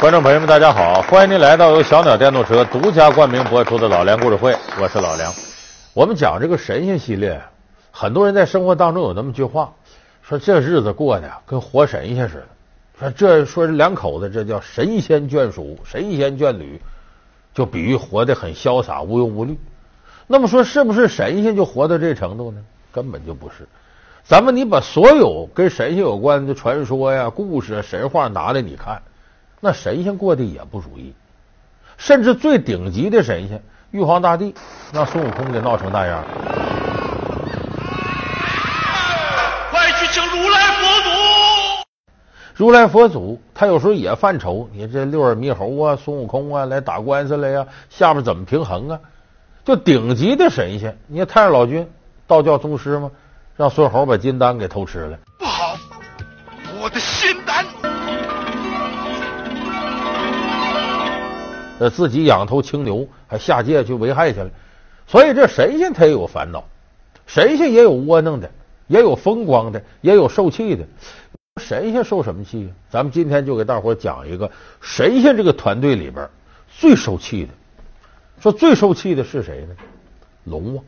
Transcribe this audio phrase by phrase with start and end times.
[0.00, 1.02] 观众朋友们，大家好！
[1.02, 4.50] 欢迎您来到由小鸟电动车独家冠名播出的《老梁故事会》，
[4.80, 5.30] 我是老梁。
[5.92, 7.38] 我们讲这个神仙系列，
[7.90, 9.70] 很多人在生活当中有那么句话，
[10.22, 12.46] 说这日子过的跟活神仙似的。
[12.98, 16.80] 说这说这两口子，这叫神仙眷属、神仙眷侣，
[17.52, 19.58] 就比喻活得很潇洒、无忧无虑。
[20.26, 22.62] 那么说，是不是神仙就活到这程度呢？
[22.90, 23.68] 根本就不是。
[24.24, 29.02] 咱们你把所有跟神仙有关的传说呀、故事啊、神话拿来你看。
[29.60, 31.14] 那神仙过得也不如意，
[31.98, 34.54] 甚至最顶级的神仙玉皇大帝，
[34.90, 36.24] 让孙悟空给闹成那样。
[39.70, 41.10] 快去请如来佛祖！
[42.54, 48.98] 如来佛祖他有时候也犯愁，你这六耳猕猴啊，孙悟空啊来打官司来呀，下边怎么平衡啊？
[49.64, 51.86] 就顶级的神仙，你看太上老君，
[52.26, 53.10] 道教宗师嘛，
[53.56, 55.18] 让孙猴把金丹给偷吃了。
[55.38, 55.76] 不好，
[56.80, 57.62] 我的心丹。
[61.80, 64.50] 呃，自己养头青牛，还下界去危害去了，
[65.06, 66.62] 所以这神仙他也有烦恼，
[67.26, 68.50] 神仙也有窝囊的，
[68.86, 70.86] 也有风光的，也有受气的。
[71.58, 72.70] 神仙受什么气？
[72.90, 74.50] 咱们今天就给大伙讲一个
[74.82, 76.28] 神仙这个团队里边
[76.68, 77.48] 最受气的。
[78.42, 79.74] 说最受气的是谁呢？
[80.44, 80.84] 龙王。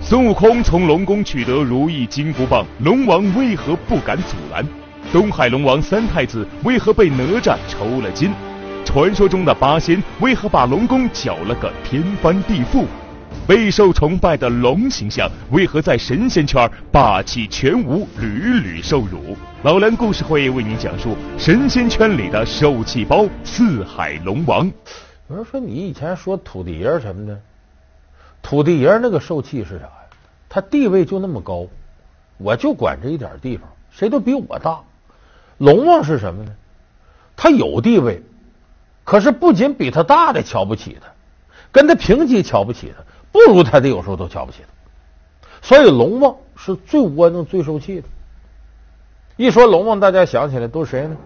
[0.00, 4.64] 孙悟空从龙宫取得如意金箍棒，龙王为何不敢阻拦？
[5.12, 8.30] 东海龙王三太子为何被哪吒抽了筋？
[8.88, 12.86] 传说中的八仙为何把龙宫搅了个天翻地覆？
[13.46, 18.26] 备受崇拜的龙形象为何在神仙圈霸气全无，屡
[18.60, 19.36] 屡受辱？
[19.62, 24.64] 老梁故事会为您讲述神仙圈里的受气包——四海龙王。
[25.28, 27.38] 有人说你以前说土地爷什么的，
[28.40, 29.92] 土地爷那个受气是啥呀？
[30.48, 31.66] 他地位就那么高，
[32.38, 34.80] 我就管这一点地方，谁都比我大。
[35.58, 36.50] 龙王是什么呢？
[37.36, 38.22] 他有地位。
[39.08, 41.08] 可是不仅比他大的瞧不起他，
[41.72, 43.02] 跟他平级瞧不起他，
[43.32, 45.66] 不如他的有时候都瞧不起他。
[45.66, 48.08] 所以龙王是最窝囊、最受气的。
[49.38, 51.16] 一说龙王，大家想起来都是谁呢？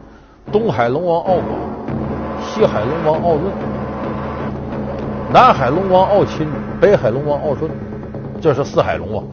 [0.53, 1.49] 东海龙王敖广，
[2.47, 3.53] 西海龙王敖润，
[5.33, 6.47] 南海龙王敖钦，
[6.81, 7.69] 北海龙王敖顺，
[8.41, 9.25] 这是四海龙王。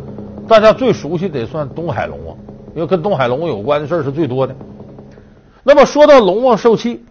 [0.48, 2.36] 大家最熟悉得算东海龙王，
[2.74, 4.56] 因为跟东海龙王有关的事是最多的。
[5.62, 7.06] 那么说到龙王受气。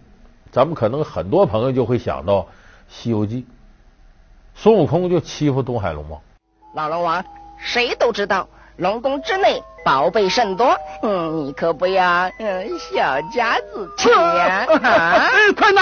[0.51, 2.33] 咱们可能很多朋友就会想到
[2.89, 3.41] 《西游记》，
[4.55, 6.19] 孙悟空就欺负东海龙王。
[6.73, 7.23] 老龙王，
[7.57, 14.65] 谁都知道龙宫之内宝贝甚多，嗯，你可不要嗯小家子气呀！
[15.57, 15.81] 快拿！